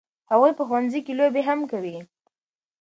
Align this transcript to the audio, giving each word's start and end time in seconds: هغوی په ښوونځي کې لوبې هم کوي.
هغوی 0.31 0.51
په 0.57 0.63
ښوونځي 0.67 0.99
کې 1.05 1.13
لوبې 1.19 1.41
هم 1.47 1.59
کوي. 1.71 1.97